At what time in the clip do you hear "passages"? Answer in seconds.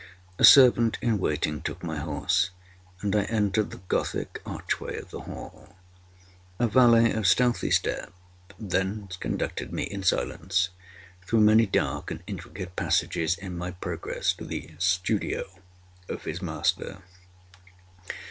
12.75-13.37